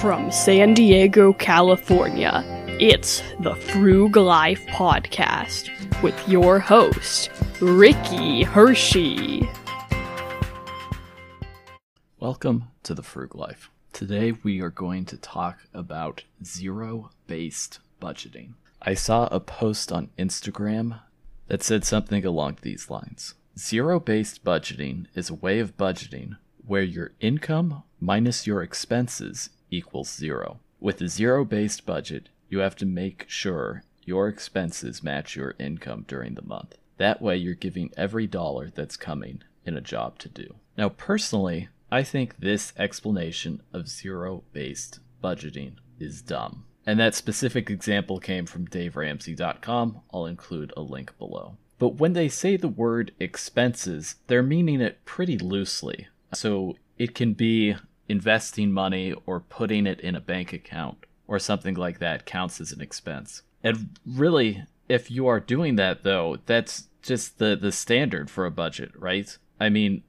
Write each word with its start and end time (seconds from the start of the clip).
From 0.00 0.32
San 0.32 0.72
Diego, 0.72 1.34
California, 1.34 2.42
it's 2.80 3.20
the 3.40 3.52
Frug 3.52 4.16
Life 4.16 4.64
Podcast 4.68 5.68
with 6.02 6.26
your 6.26 6.58
host, 6.58 7.28
Ricky 7.60 8.42
Hershey. 8.42 9.46
Welcome 12.18 12.68
to 12.82 12.94
the 12.94 13.02
Frug 13.02 13.34
Life. 13.34 13.70
Today 13.92 14.32
we 14.42 14.62
are 14.62 14.70
going 14.70 15.04
to 15.04 15.18
talk 15.18 15.58
about 15.74 16.24
zero 16.42 17.10
based 17.26 17.80
budgeting. 18.00 18.54
I 18.80 18.94
saw 18.94 19.26
a 19.26 19.38
post 19.38 19.92
on 19.92 20.08
Instagram 20.18 21.00
that 21.48 21.62
said 21.62 21.84
something 21.84 22.24
along 22.24 22.56
these 22.62 22.88
lines 22.88 23.34
Zero 23.58 24.00
based 24.00 24.42
budgeting 24.44 25.08
is 25.14 25.28
a 25.28 25.34
way 25.34 25.58
of 25.58 25.76
budgeting 25.76 26.38
where 26.66 26.82
your 26.82 27.12
income 27.20 27.82
minus 28.00 28.46
your 28.46 28.62
expenses 28.62 29.50
equals 29.70 30.12
zero. 30.12 30.60
With 30.80 31.00
a 31.00 31.08
zero 31.08 31.44
based 31.44 31.86
budget, 31.86 32.28
you 32.48 32.58
have 32.58 32.76
to 32.76 32.86
make 32.86 33.24
sure 33.28 33.82
your 34.04 34.28
expenses 34.28 35.02
match 35.02 35.36
your 35.36 35.54
income 35.58 36.04
during 36.08 36.34
the 36.34 36.42
month. 36.42 36.76
That 36.96 37.22
way, 37.22 37.36
you're 37.36 37.54
giving 37.54 37.92
every 37.96 38.26
dollar 38.26 38.70
that's 38.70 38.96
coming 38.96 39.42
in 39.64 39.76
a 39.76 39.80
job 39.80 40.18
to 40.18 40.28
do. 40.28 40.56
Now, 40.76 40.88
personally, 40.88 41.68
I 41.90 42.02
think 42.02 42.38
this 42.38 42.72
explanation 42.76 43.62
of 43.72 43.88
zero 43.88 44.44
based 44.52 45.00
budgeting 45.22 45.74
is 45.98 46.22
dumb. 46.22 46.64
And 46.86 46.98
that 46.98 47.14
specific 47.14 47.70
example 47.70 48.18
came 48.18 48.46
from 48.46 48.66
DaveRamsey.com. 48.66 50.00
I'll 50.12 50.26
include 50.26 50.72
a 50.76 50.82
link 50.82 51.16
below. 51.18 51.56
But 51.78 51.96
when 51.96 52.14
they 52.14 52.28
say 52.28 52.56
the 52.56 52.68
word 52.68 53.12
expenses, 53.18 54.16
they're 54.26 54.42
meaning 54.42 54.80
it 54.80 55.04
pretty 55.04 55.38
loosely. 55.38 56.08
So 56.34 56.76
it 56.98 57.14
can 57.14 57.32
be 57.32 57.76
investing 58.10 58.72
money 58.72 59.14
or 59.24 59.40
putting 59.40 59.86
it 59.86 60.00
in 60.00 60.16
a 60.16 60.20
bank 60.20 60.52
account 60.52 61.06
or 61.28 61.38
something 61.38 61.74
like 61.74 62.00
that 62.00 62.26
counts 62.26 62.60
as 62.60 62.72
an 62.72 62.80
expense. 62.80 63.42
And 63.62 63.96
really, 64.04 64.64
if 64.88 65.10
you 65.10 65.28
are 65.28 65.40
doing 65.40 65.76
that 65.76 66.02
though, 66.02 66.38
that's 66.46 66.88
just 67.02 67.38
the, 67.38 67.56
the 67.56 67.72
standard 67.72 68.28
for 68.28 68.44
a 68.44 68.50
budget, 68.50 68.90
right? 68.96 69.36
I 69.58 69.68
mean, 69.68 70.02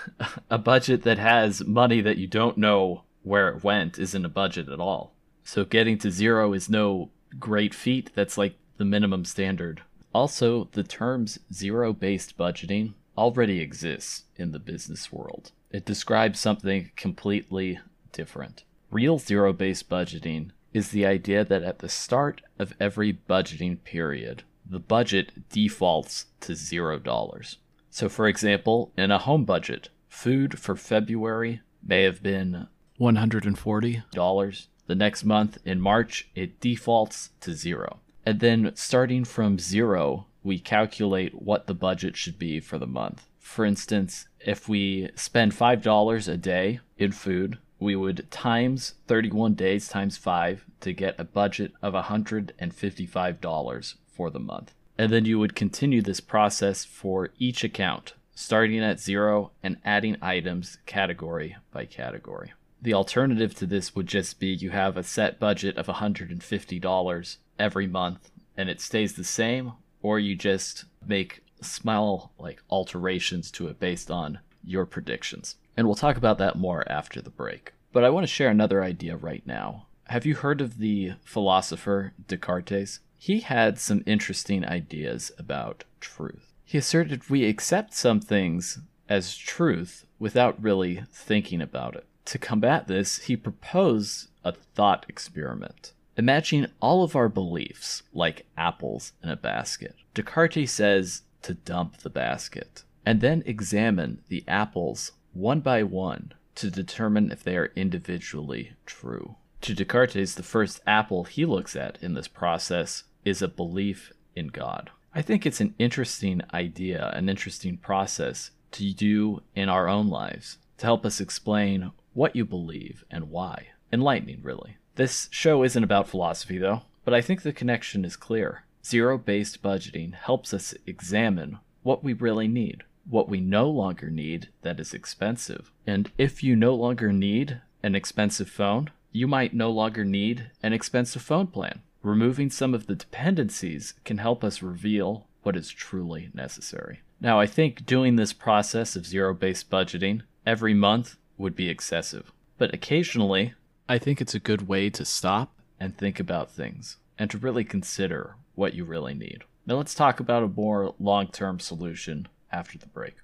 a 0.50 0.58
budget 0.58 1.02
that 1.02 1.18
has 1.18 1.64
money 1.64 2.00
that 2.00 2.16
you 2.16 2.26
don't 2.26 2.56
know 2.56 3.02
where 3.22 3.48
it 3.48 3.64
went 3.64 3.98
isn't 3.98 4.24
a 4.24 4.30
budget 4.30 4.68
at 4.68 4.80
all. 4.80 5.12
So 5.44 5.64
getting 5.64 5.98
to 5.98 6.10
zero 6.10 6.52
is 6.52 6.70
no 6.70 7.10
great 7.38 7.74
feat. 7.74 8.10
That's 8.14 8.38
like 8.38 8.54
the 8.76 8.84
minimum 8.84 9.24
standard. 9.24 9.82
Also, 10.14 10.68
the 10.72 10.84
terms 10.84 11.38
zero 11.52 11.92
based 11.92 12.38
budgeting 12.38 12.94
already 13.16 13.60
exists 13.60 14.24
in 14.36 14.52
the 14.52 14.58
business 14.58 15.12
world. 15.12 15.52
It 15.70 15.84
describes 15.84 16.40
something 16.40 16.90
completely 16.96 17.78
different. 18.12 18.64
Real 18.90 19.18
zero 19.18 19.52
based 19.52 19.88
budgeting 19.88 20.50
is 20.72 20.90
the 20.90 21.06
idea 21.06 21.44
that 21.44 21.62
at 21.62 21.80
the 21.80 21.88
start 21.88 22.40
of 22.58 22.74
every 22.80 23.12
budgeting 23.12 23.82
period, 23.84 24.42
the 24.68 24.78
budget 24.78 25.48
defaults 25.50 26.26
to 26.40 26.54
zero 26.54 26.98
dollars. 26.98 27.56
So, 27.90 28.08
for 28.08 28.28
example, 28.28 28.92
in 28.96 29.10
a 29.10 29.18
home 29.18 29.44
budget, 29.44 29.88
food 30.08 30.58
for 30.58 30.76
February 30.76 31.60
may 31.82 32.02
have 32.02 32.22
been 32.22 32.68
$140. 33.00 34.66
The 34.86 34.94
next 34.94 35.24
month, 35.24 35.58
in 35.64 35.80
March, 35.80 36.28
it 36.34 36.60
defaults 36.60 37.30
to 37.40 37.54
zero. 37.54 38.00
And 38.24 38.40
then 38.40 38.72
starting 38.74 39.24
from 39.24 39.58
zero, 39.58 40.26
we 40.42 40.58
calculate 40.58 41.42
what 41.42 41.66
the 41.66 41.74
budget 41.74 42.16
should 42.16 42.38
be 42.38 42.60
for 42.60 42.78
the 42.78 42.86
month. 42.86 43.26
For 43.38 43.64
instance, 43.64 44.28
if 44.40 44.68
we 44.68 45.10
spend 45.14 45.52
$5 45.52 46.28
a 46.28 46.36
day 46.36 46.80
in 46.96 47.12
food, 47.12 47.58
we 47.78 47.96
would 47.96 48.30
times 48.30 48.94
31 49.06 49.54
days 49.54 49.88
times 49.88 50.16
5 50.16 50.64
to 50.80 50.92
get 50.92 51.18
a 51.18 51.24
budget 51.24 51.72
of 51.82 51.94
$155 51.94 53.94
for 54.06 54.30
the 54.30 54.40
month. 54.40 54.74
And 54.96 55.12
then 55.12 55.24
you 55.24 55.38
would 55.38 55.54
continue 55.54 56.02
this 56.02 56.20
process 56.20 56.84
for 56.84 57.30
each 57.38 57.62
account, 57.62 58.14
starting 58.34 58.80
at 58.80 59.00
zero 59.00 59.52
and 59.62 59.76
adding 59.84 60.16
items 60.20 60.78
category 60.86 61.56
by 61.72 61.84
category. 61.84 62.52
The 62.82 62.94
alternative 62.94 63.54
to 63.56 63.66
this 63.66 63.94
would 63.94 64.06
just 64.06 64.40
be 64.40 64.48
you 64.48 64.70
have 64.70 64.96
a 64.96 65.02
set 65.02 65.38
budget 65.38 65.76
of 65.76 65.86
$150 65.86 67.36
every 67.58 67.86
month 67.86 68.30
and 68.56 68.68
it 68.68 68.80
stays 68.80 69.14
the 69.14 69.24
same, 69.24 69.72
or 70.02 70.18
you 70.18 70.34
just 70.34 70.84
make 71.06 71.44
small 71.62 72.32
like 72.38 72.62
alterations 72.70 73.50
to 73.52 73.68
it 73.68 73.78
based 73.78 74.10
on 74.10 74.40
your 74.64 74.86
predictions. 74.86 75.56
And 75.76 75.86
we'll 75.86 75.96
talk 75.96 76.16
about 76.16 76.38
that 76.38 76.56
more 76.56 76.90
after 76.90 77.20
the 77.20 77.30
break. 77.30 77.72
But 77.92 78.04
I 78.04 78.10
want 78.10 78.24
to 78.24 78.32
share 78.32 78.50
another 78.50 78.82
idea 78.82 79.16
right 79.16 79.46
now. 79.46 79.86
Have 80.08 80.26
you 80.26 80.34
heard 80.34 80.60
of 80.60 80.78
the 80.78 81.12
philosopher 81.24 82.12
Descartes? 82.26 83.00
He 83.16 83.40
had 83.40 83.78
some 83.78 84.02
interesting 84.06 84.64
ideas 84.64 85.32
about 85.38 85.84
truth. 86.00 86.52
He 86.64 86.78
asserted 86.78 87.28
we 87.28 87.44
accept 87.44 87.94
some 87.94 88.20
things 88.20 88.80
as 89.08 89.36
truth 89.36 90.04
without 90.18 90.62
really 90.62 91.04
thinking 91.10 91.60
about 91.60 91.96
it. 91.96 92.06
To 92.26 92.38
combat 92.38 92.88
this, 92.88 93.18
he 93.20 93.36
proposed 93.36 94.28
a 94.44 94.52
thought 94.52 95.06
experiment. 95.08 95.92
Imagine 96.16 96.72
all 96.80 97.04
of 97.04 97.14
our 97.16 97.28
beliefs 97.28 98.02
like 98.12 98.46
apples 98.56 99.12
in 99.22 99.30
a 99.30 99.36
basket. 99.36 99.94
Descartes 100.14 100.70
says 100.70 101.22
to 101.42 101.54
dump 101.54 101.98
the 101.98 102.10
basket, 102.10 102.84
and 103.04 103.20
then 103.20 103.42
examine 103.46 104.22
the 104.28 104.44
apples 104.46 105.12
one 105.32 105.60
by 105.60 105.82
one 105.82 106.32
to 106.56 106.70
determine 106.70 107.30
if 107.30 107.42
they 107.42 107.56
are 107.56 107.72
individually 107.76 108.72
true. 108.84 109.36
To 109.62 109.74
Descartes, 109.74 110.34
the 110.34 110.42
first 110.42 110.80
apple 110.86 111.24
he 111.24 111.44
looks 111.44 111.76
at 111.76 111.98
in 112.02 112.14
this 112.14 112.28
process 112.28 113.04
is 113.24 113.42
a 113.42 113.48
belief 113.48 114.12
in 114.34 114.48
God. 114.48 114.90
I 115.14 115.22
think 115.22 115.44
it's 115.44 115.60
an 115.60 115.74
interesting 115.78 116.42
idea, 116.52 117.10
an 117.14 117.28
interesting 117.28 117.76
process 117.76 118.50
to 118.72 118.92
do 118.92 119.42
in 119.54 119.68
our 119.68 119.88
own 119.88 120.08
lives 120.08 120.58
to 120.78 120.86
help 120.86 121.04
us 121.04 121.20
explain 121.20 121.92
what 122.14 122.36
you 122.36 122.44
believe 122.44 123.04
and 123.10 123.30
why. 123.30 123.68
Enlightening, 123.92 124.40
really. 124.42 124.76
This 124.96 125.28
show 125.30 125.62
isn't 125.62 125.84
about 125.84 126.08
philosophy, 126.08 126.58
though, 126.58 126.82
but 127.04 127.14
I 127.14 127.20
think 127.20 127.42
the 127.42 127.52
connection 127.52 128.04
is 128.04 128.16
clear. 128.16 128.64
Zero 128.88 129.18
based 129.18 129.62
budgeting 129.62 130.14
helps 130.14 130.54
us 130.54 130.74
examine 130.86 131.58
what 131.82 132.02
we 132.02 132.14
really 132.14 132.48
need, 132.48 132.84
what 133.04 133.28
we 133.28 133.38
no 133.38 133.68
longer 133.68 134.08
need 134.08 134.48
that 134.62 134.80
is 134.80 134.94
expensive. 134.94 135.70
And 135.86 136.10
if 136.16 136.42
you 136.42 136.56
no 136.56 136.74
longer 136.74 137.12
need 137.12 137.60
an 137.82 137.94
expensive 137.94 138.48
phone, 138.48 138.88
you 139.12 139.28
might 139.28 139.52
no 139.52 139.70
longer 139.70 140.06
need 140.06 140.52
an 140.62 140.72
expensive 140.72 141.20
phone 141.20 141.48
plan. 141.48 141.82
Removing 142.02 142.48
some 142.48 142.72
of 142.72 142.86
the 142.86 142.94
dependencies 142.94 143.92
can 144.06 144.16
help 144.16 144.42
us 144.42 144.62
reveal 144.62 145.26
what 145.42 145.54
is 145.54 145.68
truly 145.68 146.30
necessary. 146.32 147.00
Now, 147.20 147.38
I 147.38 147.44
think 147.46 147.84
doing 147.84 148.16
this 148.16 148.32
process 148.32 148.96
of 148.96 149.04
zero 149.04 149.34
based 149.34 149.68
budgeting 149.68 150.22
every 150.46 150.72
month 150.72 151.16
would 151.36 151.54
be 151.54 151.68
excessive, 151.68 152.32
but 152.56 152.72
occasionally, 152.72 153.52
I 153.86 153.98
think 153.98 154.22
it's 154.22 154.34
a 154.34 154.40
good 154.40 154.66
way 154.66 154.88
to 154.88 155.04
stop 155.04 155.52
and 155.78 155.94
think 155.94 156.18
about 156.18 156.50
things 156.50 156.96
and 157.18 157.30
to 157.30 157.38
really 157.38 157.64
consider 157.64 158.36
what 158.54 158.74
you 158.74 158.84
really 158.84 159.14
need. 159.14 159.44
Now 159.66 159.76
let's 159.76 159.94
talk 159.94 160.20
about 160.20 160.42
a 160.42 160.48
more 160.48 160.94
long 160.98 161.28
term 161.28 161.60
solution 161.60 162.28
after 162.50 162.78
the 162.78 162.86
break. 162.86 163.16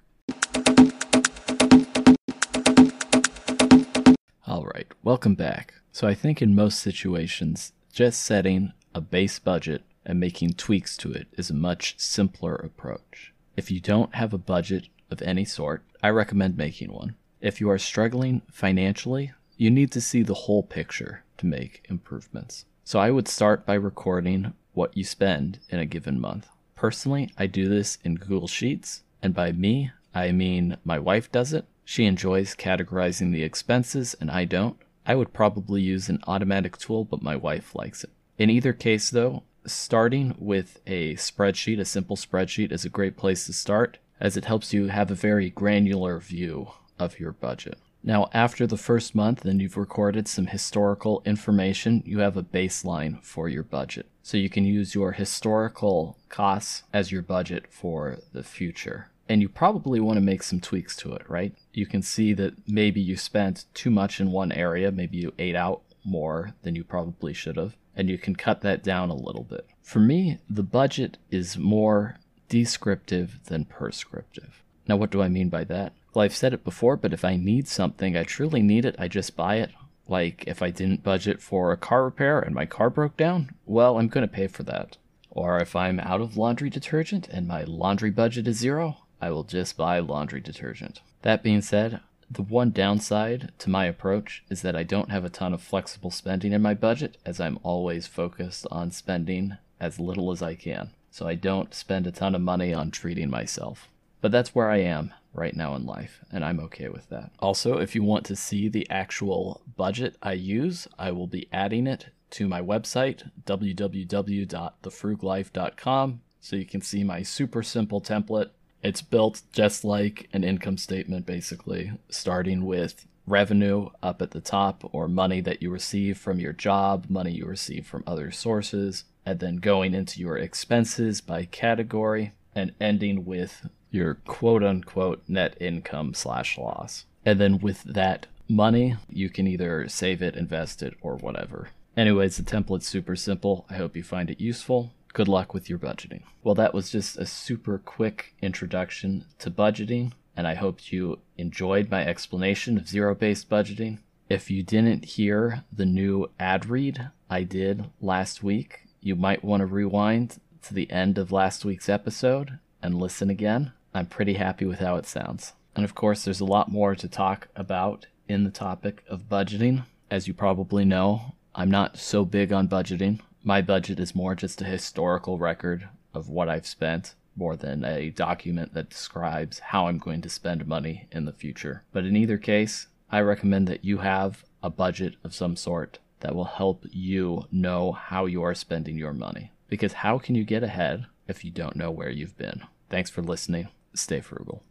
Alright, 4.47 4.87
welcome 5.03 5.35
back. 5.35 5.75
So 5.91 6.07
I 6.07 6.13
think 6.13 6.41
in 6.41 6.53
most 6.53 6.79
situations, 6.79 7.71
just 7.91 8.21
setting 8.21 8.73
a 8.93 9.01
base 9.01 9.39
budget 9.39 9.83
and 10.05 10.19
making 10.19 10.53
tweaks 10.53 10.97
to 10.97 11.11
it 11.11 11.27
is 11.33 11.49
a 11.49 11.55
much 11.55 11.95
simpler 11.97 12.55
approach. 12.55 13.33
If 13.57 13.71
you 13.71 13.79
don't 13.79 14.13
have 14.15 14.33
a 14.33 14.37
budget 14.37 14.89
of 15.09 15.21
any 15.21 15.45
sort, 15.45 15.83
I 16.03 16.09
recommend 16.09 16.57
making 16.57 16.91
one. 16.91 17.15
If 17.41 17.59
you 17.59 17.69
are 17.69 17.77
struggling 17.77 18.41
financially, 18.51 19.31
you 19.57 19.71
need 19.71 19.91
to 19.93 20.01
see 20.01 20.21
the 20.21 20.33
whole 20.33 20.63
picture 20.63 21.23
to 21.37 21.45
make 21.45 21.85
improvements. 21.89 22.65
So 22.87 22.99
I 22.99 23.09
would 23.09 23.27
start 23.27 23.65
by 23.65 23.73
recording 23.73 24.53
what 24.73 24.95
you 24.95 25.03
spend 25.03 25.57
in 25.69 25.79
a 25.79 25.87
given 25.87 26.21
month. 26.21 26.47
Personally, 26.75 27.31
I 27.35 27.47
do 27.47 27.67
this 27.67 27.97
in 28.03 28.13
Google 28.13 28.47
Sheets, 28.47 29.01
and 29.23 29.33
by 29.33 29.51
me, 29.53 29.89
I 30.13 30.31
mean 30.31 30.77
my 30.85 30.99
wife 30.99 31.31
does 31.31 31.51
it. 31.51 31.65
She 31.83 32.05
enjoys 32.05 32.53
categorizing 32.53 33.31
the 33.31 33.41
expenses, 33.41 34.15
and 34.21 34.29
I 34.29 34.45
don't. 34.45 34.77
I 35.03 35.15
would 35.15 35.33
probably 35.33 35.81
use 35.81 36.09
an 36.09 36.19
automatic 36.27 36.77
tool, 36.77 37.05
but 37.05 37.23
my 37.23 37.35
wife 37.35 37.73
likes 37.73 38.03
it. 38.03 38.11
In 38.37 38.51
either 38.51 38.71
case, 38.71 39.09
though, 39.09 39.41
starting 39.65 40.35
with 40.37 40.79
a 40.85 41.15
spreadsheet, 41.15 41.79
a 41.79 41.85
simple 41.85 42.15
spreadsheet, 42.15 42.71
is 42.71 42.85
a 42.85 42.89
great 42.89 43.17
place 43.17 43.47
to 43.47 43.53
start, 43.53 43.97
as 44.19 44.37
it 44.37 44.45
helps 44.45 44.73
you 44.73 44.89
have 44.89 45.09
a 45.09 45.15
very 45.15 45.49
granular 45.49 46.19
view 46.19 46.67
of 46.99 47.19
your 47.19 47.31
budget. 47.31 47.79
Now, 48.07 48.29
after 48.33 48.67
the 48.67 48.77
first 48.77 49.15
month 49.15 49.45
and 49.45 49.59
you've 49.59 49.77
recorded 49.77 50.27
some 50.27 50.45
historical 50.45 51.23
information, 51.25 52.03
you 52.05 52.19
have 52.19 52.37
a 52.37 52.43
baseline 52.43 53.23
for 53.23 53.49
your 53.49 53.63
budget. 53.63 54.05
So 54.21 54.37
you 54.37 54.47
can 54.47 54.63
use 54.63 54.93
your 54.93 55.13
historical 55.13 56.15
costs 56.29 56.83
as 56.93 57.11
your 57.11 57.23
budget 57.23 57.65
for 57.71 58.19
the 58.31 58.43
future. 58.43 59.09
And 59.27 59.41
you 59.41 59.49
probably 59.49 59.99
want 59.99 60.17
to 60.17 60.21
make 60.21 60.43
some 60.43 60.61
tweaks 60.61 60.95
to 60.97 61.13
it, 61.13 61.27
right? 61.27 61.55
You 61.73 61.87
can 61.87 62.03
see 62.03 62.33
that 62.33 62.53
maybe 62.67 63.01
you 63.01 63.17
spent 63.17 63.65
too 63.73 63.89
much 63.89 64.21
in 64.21 64.31
one 64.31 64.51
area, 64.51 64.91
maybe 64.91 65.17
you 65.17 65.33
ate 65.39 65.55
out 65.55 65.81
more 66.03 66.53
than 66.61 66.75
you 66.75 66.83
probably 66.83 67.33
should 67.33 67.57
have, 67.57 67.75
and 67.95 68.07
you 68.07 68.19
can 68.19 68.35
cut 68.35 68.61
that 68.61 68.83
down 68.83 69.09
a 69.09 69.15
little 69.15 69.43
bit. 69.43 69.65
For 69.81 69.99
me, 69.99 70.37
the 70.47 70.61
budget 70.61 71.17
is 71.31 71.57
more 71.57 72.17
descriptive 72.49 73.39
than 73.45 73.65
prescriptive. 73.65 74.61
Now, 74.87 74.95
what 74.95 75.11
do 75.11 75.21
I 75.21 75.29
mean 75.29 75.49
by 75.49 75.63
that? 75.65 75.93
Well, 76.13 76.23
I've 76.23 76.35
said 76.35 76.53
it 76.53 76.63
before, 76.63 76.95
but 76.95 77.13
if 77.13 77.25
I 77.25 77.35
need 77.35 77.67
something, 77.67 78.15
I 78.15 78.23
truly 78.23 78.61
need 78.61 78.85
it, 78.85 78.95
I 78.97 79.07
just 79.07 79.35
buy 79.35 79.55
it. 79.55 79.71
Like, 80.07 80.43
if 80.45 80.61
I 80.61 80.69
didn't 80.69 81.03
budget 81.03 81.41
for 81.41 81.71
a 81.71 81.77
car 81.77 82.03
repair 82.03 82.39
and 82.39 82.53
my 82.53 82.65
car 82.65 82.89
broke 82.89 83.17
down, 83.17 83.51
well, 83.65 83.97
I'm 83.97 84.07
going 84.07 84.27
to 84.27 84.33
pay 84.33 84.47
for 84.47 84.63
that. 84.63 84.97
Or 85.31 85.59
if 85.59 85.75
I'm 85.75 85.99
out 85.99 86.21
of 86.21 86.37
laundry 86.37 86.69
detergent 86.69 87.27
and 87.27 87.47
my 87.47 87.63
laundry 87.63 88.11
budget 88.11 88.47
is 88.47 88.57
zero, 88.57 88.97
I 89.19 89.31
will 89.31 89.43
just 89.43 89.75
buy 89.75 89.99
laundry 89.99 90.39
detergent. 90.39 91.01
That 91.23 91.43
being 91.43 91.61
said, 91.61 91.99
the 92.29 92.43
one 92.43 92.71
downside 92.71 93.51
to 93.59 93.69
my 93.69 93.85
approach 93.85 94.43
is 94.49 94.61
that 94.61 94.75
I 94.75 94.83
don't 94.83 95.11
have 95.11 95.25
a 95.25 95.29
ton 95.29 95.53
of 95.53 95.61
flexible 95.61 96.11
spending 96.11 96.53
in 96.53 96.61
my 96.61 96.73
budget, 96.73 97.17
as 97.25 97.39
I'm 97.39 97.59
always 97.63 98.07
focused 98.07 98.65
on 98.71 98.91
spending 98.91 99.57
as 99.79 99.99
little 99.99 100.31
as 100.31 100.41
I 100.41 100.55
can. 100.55 100.91
So 101.11 101.27
I 101.27 101.35
don't 101.35 101.73
spend 101.73 102.07
a 102.07 102.11
ton 102.11 102.35
of 102.35 102.41
money 102.41 102.73
on 102.73 102.91
treating 102.91 103.29
myself. 103.29 103.89
But 104.25 104.31
that's 104.31 104.55
where 104.55 104.71
I 104.71 104.77
am 104.77 105.13
right 105.35 105.55
now 105.55 105.75
in 105.75 105.85
life, 105.85 106.25
and 106.31 106.43
I'm 106.43 106.59
okay 106.61 106.89
with 106.89 107.09
that. 107.09 107.29
Also, 107.37 107.77
if 107.77 107.93
you 107.93 108.01
want 108.01 108.25
to 108.25 108.35
see 108.35 108.67
the 108.67 108.89
actual 108.89 109.61
budget 109.77 110.17
I 110.19 110.33
use, 110.33 110.87
I 110.97 111.11
will 111.11 111.27
be 111.27 111.47
adding 111.53 111.85
it 111.85 112.07
to 112.31 112.47
my 112.47 112.59
website, 112.59 113.29
www.thefruglife.com, 113.45 116.21
so 116.39 116.55
you 116.55 116.65
can 116.65 116.81
see 116.81 117.03
my 117.03 117.21
super 117.21 117.61
simple 117.61 118.01
template. 118.01 118.49
It's 118.81 119.03
built 119.03 119.43
just 119.51 119.85
like 119.85 120.27
an 120.33 120.43
income 120.43 120.79
statement, 120.79 121.27
basically, 121.27 121.91
starting 122.09 122.65
with 122.65 123.05
revenue 123.27 123.89
up 124.01 124.23
at 124.23 124.31
the 124.31 124.41
top 124.41 124.89
or 124.91 125.07
money 125.07 125.39
that 125.41 125.61
you 125.61 125.69
receive 125.69 126.17
from 126.17 126.39
your 126.39 126.53
job, 126.53 127.05
money 127.09 127.33
you 127.33 127.45
receive 127.45 127.85
from 127.85 128.03
other 128.07 128.31
sources, 128.31 129.03
and 129.23 129.39
then 129.39 129.57
going 129.57 129.93
into 129.93 130.19
your 130.19 130.35
expenses 130.35 131.21
by 131.21 131.45
category 131.45 132.33
and 132.55 132.73
ending 132.79 133.25
with 133.25 133.67
your 133.95 134.15
quote 134.25 134.63
unquote 134.63 135.23
net 135.27 135.57
income 135.59 136.13
slash 136.13 136.57
loss. 136.57 137.05
And 137.25 137.39
then 137.39 137.59
with 137.59 137.81
that 137.83 138.27
money, 138.47 138.97
you 139.09 139.29
can 139.29 139.47
either 139.47 139.87
save 139.87 140.21
it, 140.21 140.35
invest 140.35 140.83
it, 140.83 140.93
or 141.01 141.15
whatever. 141.15 141.69
Anyways, 141.97 142.37
the 142.37 142.43
template's 142.43 142.87
super 142.87 143.15
simple. 143.15 143.65
I 143.69 143.75
hope 143.75 143.95
you 143.95 144.03
find 144.03 144.29
it 144.29 144.39
useful. 144.39 144.91
Good 145.13 145.27
luck 145.27 145.53
with 145.53 145.69
your 145.69 145.79
budgeting. 145.79 146.23
Well, 146.43 146.55
that 146.55 146.73
was 146.73 146.91
just 146.91 147.17
a 147.17 147.25
super 147.25 147.77
quick 147.77 148.35
introduction 148.41 149.25
to 149.39 149.49
budgeting, 149.49 150.11
and 150.35 150.45
I 150.45 150.55
hope 150.55 150.91
you 150.91 151.19
enjoyed 151.37 151.89
my 151.89 152.05
explanation 152.05 152.77
of 152.77 152.89
zero 152.89 153.15
based 153.15 153.49
budgeting. 153.49 153.99
If 154.29 154.51
you 154.51 154.61
didn't 154.61 155.05
hear 155.05 155.63
the 155.71 155.85
new 155.85 156.29
ad 156.39 156.65
read 156.65 157.11
I 157.29 157.43
did 157.43 157.85
last 158.01 158.43
week, 158.43 158.87
you 158.99 159.15
might 159.15 159.43
want 159.43 159.61
to 159.61 159.67
rewind 159.67 160.39
to 160.63 160.73
the 160.73 160.91
end 160.91 161.17
of 161.17 161.31
last 161.31 161.63
week's 161.63 161.87
episode 161.87 162.59
and 162.81 162.99
listen 162.99 163.29
again. 163.29 163.71
I'm 163.95 164.07
pretty 164.07 164.33
happy 164.33 164.65
with 164.65 164.79
how 164.79 164.97
it 164.97 165.05
sounds. 165.05 165.53
And 165.73 165.85
of 165.85 165.95
course, 165.95 166.25
there's 166.25 166.41
a 166.41 166.45
lot 166.45 166.69
more 166.69 166.95
to 166.95 167.07
talk 167.07 167.47
about 167.55 168.07
in 168.27 168.43
the 168.43 168.51
topic 168.51 169.05
of 169.07 169.29
budgeting. 169.29 169.85
As 170.11 170.27
you 170.27 170.33
probably 170.33 170.83
know, 170.83 171.33
I'm 171.55 171.71
not 171.71 171.97
so 171.97 172.25
big 172.25 172.51
on 172.51 172.67
budgeting. 172.67 173.21
My 173.41 173.61
budget 173.61 173.97
is 174.01 174.13
more 174.13 174.35
just 174.35 174.61
a 174.61 174.65
historical 174.65 175.37
record 175.37 175.87
of 176.13 176.27
what 176.27 176.49
I've 176.49 176.67
spent 176.67 177.15
more 177.37 177.55
than 177.55 177.85
a 177.85 178.09
document 178.09 178.73
that 178.73 178.89
describes 178.89 179.59
how 179.59 179.87
I'm 179.87 179.97
going 179.97 180.21
to 180.23 180.29
spend 180.29 180.67
money 180.67 181.07
in 181.13 181.23
the 181.23 181.31
future. 181.31 181.83
But 181.93 182.03
in 182.03 182.17
either 182.17 182.37
case, 182.37 182.87
I 183.09 183.21
recommend 183.21 183.65
that 183.69 183.85
you 183.85 183.99
have 183.99 184.43
a 184.61 184.69
budget 184.69 185.15
of 185.23 185.33
some 185.33 185.55
sort 185.55 185.99
that 186.19 186.35
will 186.35 186.43
help 186.43 186.85
you 186.91 187.45
know 187.49 187.93
how 187.93 188.25
you 188.25 188.43
are 188.43 188.55
spending 188.55 188.97
your 188.97 189.13
money. 189.13 189.53
Because 189.69 189.93
how 189.93 190.19
can 190.19 190.35
you 190.35 190.43
get 190.43 190.63
ahead 190.63 191.05
if 191.29 191.45
you 191.45 191.51
don't 191.51 191.77
know 191.77 191.91
where 191.91 192.09
you've 192.09 192.37
been? 192.37 192.63
Thanks 192.89 193.09
for 193.09 193.21
listening 193.21 193.69
stay 193.95 194.21
frugal. 194.21 194.63